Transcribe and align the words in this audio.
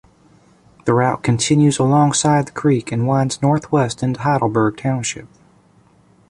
The 0.85 0.95
route 0.95 1.21
continues 1.21 1.77
alongside 1.77 2.47
the 2.47 2.51
creek 2.53 2.91
and 2.91 3.05
winds 3.07 3.39
northwest 3.39 4.01
into 4.01 4.21
Heidelberg 4.21 4.77
Township. 4.77 5.27